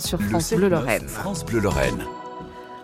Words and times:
sur 0.00 0.20
France 0.20 0.52
Bleu 0.52 0.68
Lorraine. 0.68 1.06
France 1.06 1.46
Bleu 1.46 1.60
Lorraine. 1.60 2.02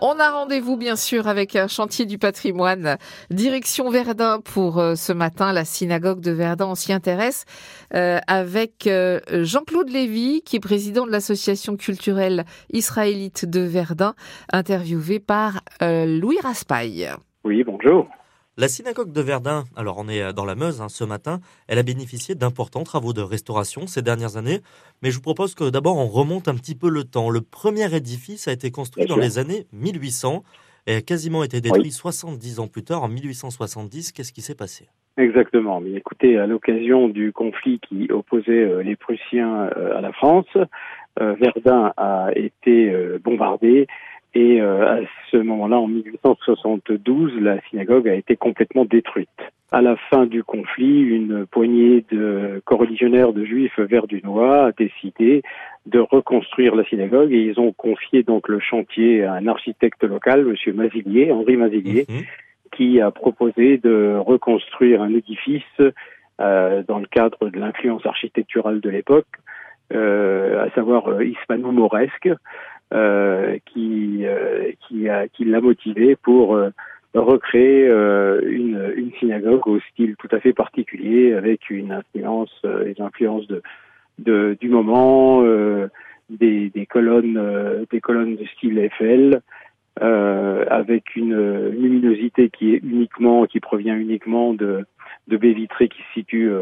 On 0.00 0.18
a 0.18 0.30
rendez-vous 0.30 0.78
bien 0.78 0.96
sûr 0.96 1.28
avec 1.28 1.54
un 1.54 1.68
chantier 1.68 2.06
du 2.06 2.16
patrimoine, 2.16 2.96
direction 3.28 3.90
Verdun 3.90 4.40
pour 4.40 4.78
euh, 4.78 4.94
ce 4.94 5.12
matin. 5.12 5.52
La 5.52 5.66
synagogue 5.66 6.20
de 6.20 6.30
Verdun, 6.30 6.68
on 6.68 6.74
s'y 6.74 6.94
intéresse 6.94 7.44
euh, 7.92 8.20
avec 8.26 8.86
euh, 8.86 9.20
Jean-Claude 9.28 9.90
Lévy, 9.90 10.40
qui 10.46 10.56
est 10.56 10.60
président 10.60 11.04
de 11.04 11.10
l'association 11.10 11.76
culturelle 11.76 12.46
israélite 12.72 13.44
de 13.44 13.60
Verdun, 13.60 14.14
interviewé 14.50 15.20
par 15.20 15.60
Louis 15.82 16.38
Raspail. 16.42 17.10
Oui, 17.44 17.62
bonjour. 17.64 18.08
La 18.56 18.68
synagogue 18.68 19.10
de 19.10 19.20
Verdun, 19.20 19.64
alors 19.74 19.96
on 19.98 20.08
est 20.08 20.22
euh, 20.22 20.32
dans 20.32 20.44
la 20.44 20.54
Meuse 20.54 20.80
hein, 20.80 20.88
ce 20.88 21.02
matin, 21.02 21.40
elle 21.66 21.78
a 21.78 21.82
bénéficié 21.82 22.36
d'importants 22.36 22.84
travaux 22.84 23.12
de 23.12 23.20
restauration 23.20 23.88
ces 23.88 24.00
dernières 24.00 24.36
années, 24.36 24.60
mais 25.02 25.10
je 25.10 25.16
vous 25.16 25.22
propose 25.22 25.56
que 25.56 25.70
d'abord 25.70 25.96
on 25.96 26.06
remonte 26.06 26.46
un 26.46 26.54
petit 26.54 26.76
peu 26.76 26.88
le 26.88 27.02
temps. 27.02 27.30
Le 27.30 27.40
premier 27.40 27.92
édifice 27.92 28.46
a 28.46 28.52
été 28.52 28.70
construit 28.70 29.06
dans 29.06 29.16
les 29.16 29.40
années 29.40 29.66
1800 29.72 30.44
et 30.86 30.94
a 30.94 31.00
quasiment 31.00 31.42
été 31.42 31.60
détruit 31.60 31.90
70 31.90 32.60
ans 32.60 32.68
plus 32.68 32.84
tard, 32.84 33.02
en 33.02 33.08
1870. 33.08 34.12
Qu'est-ce 34.12 34.32
qui 34.32 34.42
s'est 34.42 34.54
passé? 34.54 34.86
Exactement. 35.16 35.80
Mais 35.80 35.94
écoutez, 35.94 36.38
à 36.38 36.46
l'occasion 36.46 37.08
du 37.08 37.32
conflit 37.32 37.80
qui 37.80 38.06
opposait 38.12 38.52
euh, 38.52 38.84
les 38.84 38.94
Prussiens 38.94 39.68
euh, 39.76 39.98
à 39.98 40.00
la 40.00 40.12
France, 40.12 40.46
Verdun 41.16 41.92
a 41.96 42.30
été 42.34 42.92
bombardé 43.22 43.86
et 44.34 44.60
euh, 44.60 45.02
à 45.02 45.06
ce 45.30 45.36
moment-là, 45.36 45.78
en 45.78 45.86
1872, 45.86 47.40
la 47.40 47.60
synagogue 47.70 48.08
a 48.08 48.14
été 48.14 48.36
complètement 48.36 48.84
détruite. 48.84 49.28
À 49.70 49.80
la 49.80 49.96
fin 50.10 50.26
du 50.26 50.42
conflit, 50.42 51.02
une 51.02 51.46
poignée 51.46 52.04
de 52.10 52.60
coreligionnaires 52.64 53.32
de 53.32 53.44
juifs 53.44 53.78
verdunois 53.78 54.66
a 54.66 54.72
décidé 54.72 55.42
de 55.86 55.98
reconstruire 55.98 56.74
la 56.74 56.84
synagogue 56.84 57.32
et 57.32 57.42
ils 57.42 57.60
ont 57.60 57.72
confié 57.72 58.22
donc 58.22 58.48
le 58.48 58.60
chantier 58.60 59.24
à 59.24 59.34
un 59.34 59.46
architecte 59.46 60.02
local, 60.04 60.44
Monsieur 60.44 60.72
Mazilier, 60.72 61.30
Henri 61.32 61.56
Mazilier, 61.56 62.06
mhm. 62.08 62.22
qui 62.72 63.00
a 63.00 63.10
proposé 63.10 63.78
de 63.78 64.16
reconstruire 64.16 65.02
un 65.02 65.12
édifice 65.14 65.62
euh, 66.40 66.82
dans 66.86 66.98
le 66.98 67.06
cadre 67.06 67.48
de 67.48 67.58
l'influence 67.58 68.04
architecturale 68.06 68.80
de 68.80 68.90
l'époque, 68.90 69.26
euh, 69.92 70.64
à 70.64 70.70
savoir 70.70 71.06
euh, 71.08 71.24
hispano-mauresque, 71.24 72.28
qui 72.90 74.24
euh, 74.24 74.70
qui 74.86 75.08
a 75.08 75.28
qui 75.28 75.44
l'a 75.44 75.60
motivé 75.60 76.16
pour 76.16 76.54
euh, 76.54 76.70
recréer 77.14 77.86
une, 77.86 78.92
une 78.96 79.12
synagogue 79.20 79.66
au 79.68 79.80
style 79.92 80.16
tout 80.18 80.28
à 80.32 80.40
fait 80.40 80.52
particulier 80.52 81.32
avec 81.32 81.70
une 81.70 81.92
influence 81.92 82.50
les 82.64 83.00
influences 83.00 83.46
de, 83.46 83.62
de 84.18 84.56
du 84.60 84.68
moment 84.68 85.42
des, 86.28 86.70
des 86.70 86.86
colonnes 86.86 87.86
des 87.90 88.00
colonnes 88.00 88.34
de 88.34 88.44
style 88.46 88.78
Eiffel 88.78 89.42
euh, 90.02 90.64
avec 90.70 91.14
une 91.14 91.68
luminosité 91.68 92.50
qui 92.50 92.74
est 92.74 92.80
uniquement 92.82 93.46
qui 93.46 93.60
provient 93.60 93.96
uniquement 93.96 94.52
de 94.52 94.84
de 95.28 95.36
baies 95.36 95.52
vitrées 95.52 95.88
qui 95.88 96.02
se 96.02 96.12
situent 96.14 96.52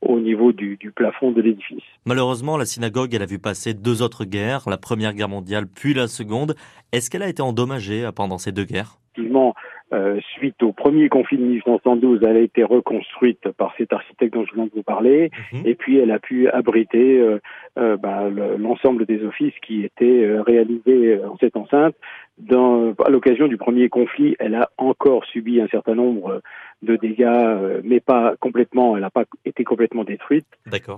au 0.00 0.20
niveau 0.20 0.52
du, 0.52 0.76
du 0.76 0.92
plafond 0.92 1.32
de 1.32 1.40
l'édifice. 1.40 1.82
Malheureusement, 2.04 2.56
la 2.56 2.64
synagogue, 2.64 3.14
elle 3.14 3.22
a 3.22 3.26
vu 3.26 3.38
passer 3.38 3.74
deux 3.74 4.02
autres 4.02 4.24
guerres, 4.24 4.68
la 4.68 4.76
Première 4.76 5.14
Guerre 5.14 5.28
mondiale 5.28 5.66
puis 5.66 5.94
la 5.94 6.06
Seconde. 6.06 6.54
Est-ce 6.92 7.10
qu'elle 7.10 7.22
a 7.22 7.28
été 7.28 7.42
endommagée 7.42 8.08
pendant 8.14 8.38
ces 8.38 8.52
deux 8.52 8.64
guerres? 8.64 8.98
Effectivement, 9.14 9.54
euh, 9.92 10.18
suite 10.34 10.62
au 10.64 10.72
premier 10.72 11.08
conflit 11.08 11.38
de 11.38 11.44
1912, 11.44 12.20
elle 12.26 12.36
a 12.36 12.40
été 12.40 12.64
reconstruite 12.64 13.48
par 13.52 13.72
cet 13.78 13.92
architecte 13.92 14.34
dont 14.34 14.44
je 14.44 14.54
viens 14.54 14.64
de 14.64 14.72
vous 14.74 14.82
parler, 14.82 15.30
mhm. 15.52 15.62
et 15.64 15.76
puis 15.76 15.98
elle 15.98 16.10
a 16.10 16.18
pu 16.18 16.48
abriter 16.48 17.20
euh, 17.20 17.38
euh, 17.78 17.96
bah, 17.96 18.28
l'ensemble 18.58 19.06
des 19.06 19.24
offices 19.24 19.54
qui 19.64 19.84
étaient 19.84 20.40
réalisés 20.40 21.20
en 21.24 21.36
cette 21.38 21.56
enceinte. 21.56 21.94
Dans, 22.38 22.92
à 23.04 23.10
l'occasion 23.10 23.48
du 23.48 23.56
premier 23.56 23.88
conflit, 23.88 24.36
elle 24.38 24.54
a 24.54 24.70
encore 24.76 25.24
subi 25.24 25.60
un 25.60 25.68
certain 25.68 25.94
nombre 25.94 26.42
de 26.82 26.96
dégâts, 26.96 27.80
mais 27.82 28.00
pas 28.00 28.34
complètement. 28.40 28.94
Elle 28.94 29.02
n'a 29.02 29.10
pas 29.10 29.24
été 29.46 29.64
complètement 29.64 30.04
détruite. 30.04 30.46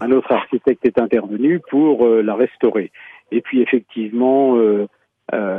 Un 0.00 0.10
autre 0.10 0.32
architecte 0.32 0.84
est 0.84 1.00
intervenu 1.00 1.60
pour 1.70 2.04
la 2.08 2.34
restaurer. 2.34 2.90
Et 3.30 3.40
puis 3.40 3.62
effectivement, 3.62 4.58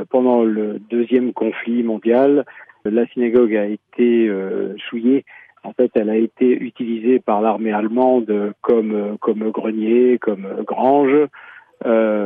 pendant 0.09 0.43
le 0.43 0.79
deuxième 0.89 1.31
conflit 1.31 1.81
mondial, 1.83 2.45
la 2.85 3.05
synagogue 3.07 3.55
a 3.55 3.65
été 3.65 4.27
euh, 4.27 4.75
souillée. 4.89 5.25
En 5.63 5.73
fait, 5.73 5.91
elle 5.95 6.09
a 6.09 6.15
été 6.15 6.51
utilisée 6.51 7.19
par 7.19 7.41
l'armée 7.41 7.73
allemande 7.73 8.53
comme 8.61 9.17
comme 9.19 9.51
grenier, 9.51 10.17
comme 10.17 10.63
grange 10.65 11.11
euh, 11.13 11.27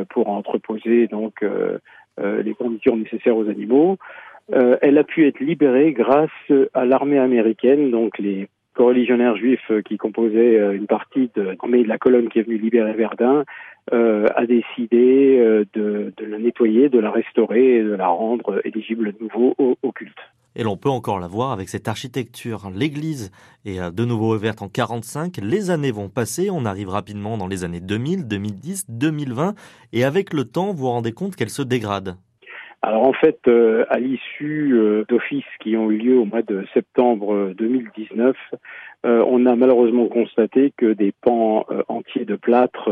pour 0.10 0.30
entreposer 0.30 1.08
donc 1.08 1.44
euh, 1.44 2.44
les 2.44 2.54
conditions 2.54 2.96
nécessaires 2.96 3.38
aux 3.38 3.50
animaux. 3.50 3.98
elle 4.52 4.98
a 4.98 5.04
pu 5.04 5.28
être 5.28 5.40
libérée 5.40 5.94
grâce 5.94 6.30
à 6.74 6.86
l'armée 6.86 7.18
américaine, 7.18 7.92
donc 7.92 8.18
les 8.20 8.50
coreligionnaires 8.76 9.36
juifs 9.38 9.72
qui 9.86 9.98
composaient 9.98 10.76
une 10.76 10.88
partie 10.88 11.30
de 11.36 11.42
l'armée 11.42 11.84
de 11.84 11.88
la 11.88 11.98
colonne 11.98 12.30
qui 12.30 12.40
est 12.40 12.44
venue 12.44 12.58
libérer 12.58 12.94
Verdun 12.94 13.46
a 13.92 14.46
décidé 14.46 15.66
de, 15.74 16.14
de, 16.16 16.26
la 16.26 16.38
nettoyer, 16.38 16.90
de 16.90 17.00
la 17.00 17.12
restaurer 17.12 17.78
et 17.78 17.84
de 17.84 17.96
la 17.96 18.08
rendre 18.08 18.62
éligible 18.64 19.14
de 19.14 19.24
nouveau 19.24 19.56
au, 19.58 19.78
au 19.82 19.92
culte. 19.92 20.20
Et 20.56 20.64
l'on 20.64 20.78
peut 20.78 20.90
encore 20.90 21.20
la 21.20 21.28
voir 21.28 21.52
avec 21.52 21.70
cette 21.70 21.88
architecture. 21.88 22.70
L'église 22.74 23.32
est 23.66 23.80
euh, 23.80 23.92
de 23.92 24.06
nouveau 24.06 24.36
ouverte 24.36 24.62
en 24.62 24.70
45. 24.70 25.38
Les 25.42 25.72
années 25.72 25.92
vont 25.92 26.10
passer. 26.10 26.50
On 26.52 26.66
arrive 26.66 26.90
rapidement 26.90 27.38
dans 27.38 27.48
les 27.48 27.64
années 27.64 27.80
2000, 27.80 28.28
2010, 28.28 28.86
2020. 28.90 29.56
Et 29.94 30.04
avec 30.04 30.34
le 30.34 30.46
temps, 30.46 30.68
vous 30.68 30.84
vous 30.84 30.90
rendez 30.90 31.12
compte 31.12 31.36
qu'elle 31.36 31.50
se 31.50 31.64
dégrade. 31.64 32.16
Alors 32.84 33.08
en 33.08 33.14
fait, 33.14 33.40
euh, 33.48 33.86
à 33.90 33.98
l'issue 33.98 34.74
euh, 34.74 35.06
d'offices 35.08 35.44
qui 35.62 35.78
ont 35.78 35.90
eu 35.90 35.98
lieu 35.98 36.18
au 36.18 36.26
mois 36.26 36.42
de 36.42 36.66
septembre 36.74 37.54
2019, 37.58 38.36
on 39.06 39.46
a 39.48 39.56
malheureusement 39.58 40.08
constaté 40.08 40.72
que 40.78 40.94
des 40.94 41.12
pans 41.12 41.66
entiers 41.90 42.24
de 42.24 42.38
plâtre 42.38 42.90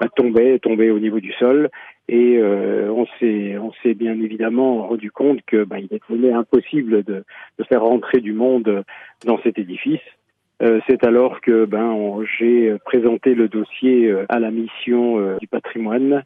bah, 0.00 0.08
tombaient, 0.16 0.58
tombaient 0.58 0.90
au 0.90 0.98
niveau 0.98 1.20
du 1.20 1.32
sol, 1.34 1.70
et 2.10 2.38
euh, 2.38 2.90
on 2.90 3.06
s'est 3.20 3.56
on 3.56 3.72
s'est 3.82 3.94
bien 3.94 4.20
évidemment 4.20 4.88
rendu 4.88 5.12
compte 5.12 5.38
que 5.46 5.62
ben, 5.62 5.78
il 5.78 5.84
était 5.84 6.32
impossible 6.32 7.04
de, 7.04 7.24
de, 7.56 7.64
faire 7.64 7.82
rentrer 7.82 8.18
du 8.20 8.32
monde 8.32 8.82
dans 9.24 9.40
cet 9.42 9.60
édifice. 9.60 10.00
Euh, 10.60 10.80
c'est 10.88 11.04
alors 11.04 11.40
que 11.40 11.66
ben 11.66 11.96
j'ai 12.36 12.76
présenté 12.84 13.34
le 13.34 13.46
dossier 13.46 14.08
euh, 14.08 14.26
à 14.28 14.40
la 14.40 14.50
mission 14.50 15.36
du 15.38 15.46
patrimoine 15.46 16.24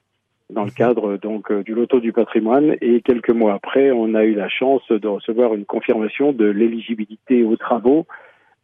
dans 0.48 0.64
le 0.64 0.70
cadre 0.70 1.18
donc 1.18 1.52
du 1.52 1.74
loto 1.74 2.00
du 2.00 2.12
patrimoine 2.12 2.76
et 2.80 3.02
quelques 3.02 3.30
mois 3.30 3.52
après 3.52 3.90
on 3.90 4.14
a 4.14 4.24
eu 4.24 4.34
la 4.34 4.48
chance 4.48 4.86
de 4.90 5.06
recevoir 5.06 5.54
une 5.54 5.66
confirmation 5.66 6.32
de 6.32 6.46
l'éligibilité 6.46 7.42
aux 7.42 7.56
travaux 7.56 8.06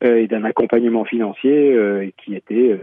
et 0.02 0.26
d'un 0.26 0.44
accompagnement 0.44 1.04
financier 1.04 2.12
qui 2.18 2.34
était 2.34 2.78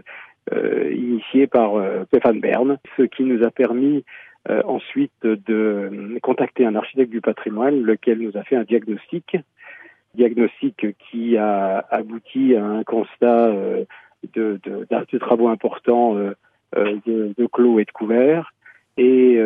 initié 0.92 1.46
par 1.46 1.74
Stéphane 2.08 2.40
Bern, 2.40 2.78
ce 2.98 3.04
qui 3.04 3.24
nous 3.24 3.44
a 3.44 3.52
permis 3.52 4.04
euh, 4.50 4.62
ensuite 4.66 5.12
de 5.24 6.18
contacter 6.22 6.66
un 6.66 6.76
architecte 6.76 7.12
du 7.12 7.20
patrimoine, 7.20 7.82
lequel 7.82 8.20
nous 8.20 8.38
a 8.38 8.44
fait 8.44 8.56
un 8.56 8.64
diagnostic, 8.64 9.36
diagnostic 10.14 10.96
qui 10.98 11.36
a 11.36 11.86
abouti 11.92 12.56
à 12.56 12.64
un 12.64 12.84
constat 12.86 13.48
euh, 13.48 13.84
de, 14.34 15.18
travaux 15.20 15.50
importants 15.50 16.16
euh, 16.16 16.34
de, 16.76 17.34
de 17.38 17.46
clos 17.48 17.80
et 17.80 17.84
de 17.84 17.92
couverts. 17.92 18.54
Et 19.00 19.40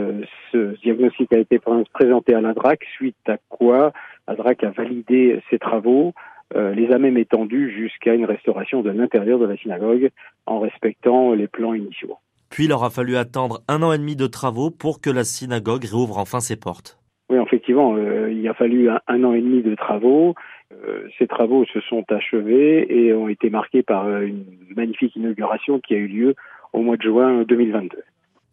ce 0.54 0.80
diagnostic 0.82 1.34
a 1.34 1.38
été 1.38 1.60
présenté 1.60 2.34
à 2.34 2.40
l'ADRAC, 2.40 2.86
suite 2.96 3.18
à 3.28 3.36
quoi 3.50 3.92
l'ADRAC 4.26 4.64
a 4.64 4.70
validé 4.70 5.42
ces 5.50 5.60
travaux, 5.60 6.14
les 6.56 6.90
a 6.94 6.98
même 6.98 7.18
étendus 7.18 7.70
jusqu'à 7.70 8.14
une 8.14 8.24
restauration 8.24 8.82
de 8.82 8.92
l'intérieur 8.92 9.40
de 9.40 9.46
la 9.46 9.58
synagogue 9.58 10.10
en 10.46 10.62
respectant 10.62 11.34
les 11.34 11.48
plans 11.48 11.74
initiaux. 11.74 12.18
Puis 12.52 12.66
il 12.66 12.74
aura 12.74 12.90
fallu 12.90 13.16
attendre 13.16 13.64
un 13.70 13.82
an 13.82 13.94
et 13.94 13.98
demi 13.98 14.18
de 14.18 14.28
travaux 14.28 14.72
pour 14.72 15.00
que 15.00 15.10
la 15.10 15.24
synagogue 15.24 15.86
réouvre 15.86 16.18
enfin 16.18 16.42
ses 16.42 16.58
portes. 16.58 17.00
Oui, 17.30 17.38
effectivement, 17.42 17.96
euh, 17.96 18.30
il 18.30 18.46
a 18.48 18.54
fallu 18.54 18.90
un, 18.90 19.24
an 19.24 19.34
et 19.34 19.42
demi 19.42 19.64
de 19.64 19.74
travaux. 19.74 20.36
Euh, 20.74 21.08
ces 21.18 21.28
travaux 21.28 21.66
se 21.66 21.80
sont 21.80 22.04
achevés 22.10 22.86
et 22.94 23.14
ont 23.14 23.30
été 23.30 23.50
marqués 23.50 23.84
par 23.84 24.06
euh, 24.06 24.24
une 24.24 24.44
magnifique 24.76 25.16
inauguration 25.16 25.80
qui 25.80 25.94
a 25.94 25.98
eu 25.98 26.08
lieu 26.08 26.36
au 26.74 26.82
mois 26.82 26.98
de 26.98 27.04
juin 27.04 27.44
2022. 27.44 27.98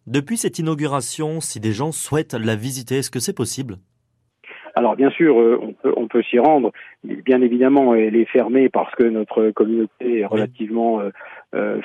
Depuis 0.07 0.37
cette 0.37 0.59
inauguration, 0.59 1.41
si 1.41 1.59
des 1.59 1.73
gens 1.73 1.91
souhaitent 1.91 2.33
la 2.33 2.55
visiter, 2.55 2.99
est-ce 2.99 3.11
que 3.11 3.19
c'est 3.19 3.35
possible? 3.35 3.75
Alors 4.79 4.95
bien 4.95 5.11
sûr, 5.11 5.35
on 5.35 5.73
peut, 5.73 5.93
on 5.95 6.07
peut 6.07 6.23
s'y 6.23 6.39
rendre. 6.39 6.71
Bien 7.03 7.41
évidemment, 7.41 7.93
elle 7.93 8.15
est 8.15 8.25
fermée 8.25 8.69
parce 8.69 8.93
que 8.95 9.03
notre 9.03 9.51
communauté 9.51 10.19
est 10.19 10.25
relativement 10.25 11.01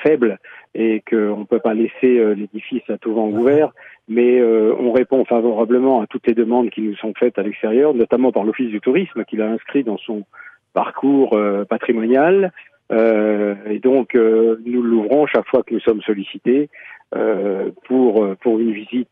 faible 0.03 0.39
et 0.75 1.01
qu'on 1.09 1.39
ne 1.39 1.45
peut 1.45 1.59
pas 1.59 1.73
laisser 1.73 2.19
euh, 2.19 2.35
l'édifice 2.35 2.87
à 2.89 2.97
tout 2.97 3.13
vent 3.13 3.29
ouvert, 3.29 3.71
mais 4.09 4.39
euh, 4.39 4.75
on 4.77 4.91
répond 4.91 5.23
favorablement 5.23 6.01
à 6.01 6.07
toutes 6.07 6.27
les 6.27 6.33
demandes 6.33 6.69
qui 6.69 6.81
nous 6.81 6.95
sont 6.97 7.13
faites 7.17 7.39
à 7.39 7.43
l'extérieur, 7.43 7.93
notamment 7.93 8.33
par 8.33 8.43
l'Office 8.43 8.69
du 8.69 8.81
tourisme 8.81 9.23
qui 9.23 9.37
l'a 9.37 9.47
inscrit 9.47 9.85
dans 9.85 9.97
son 9.97 10.23
parcours 10.73 11.37
euh, 11.37 11.63
patrimonial. 11.63 12.51
et 12.91 13.79
donc 13.79 14.13
nous 14.13 14.83
l'ouvrons 14.83 15.25
chaque 15.25 15.47
fois 15.47 15.63
que 15.63 15.73
nous 15.73 15.79
sommes 15.79 16.03
sollicités 16.03 16.69
pour 17.87 18.23
pour 18.41 18.59
une 18.59 18.73
visite 18.73 19.03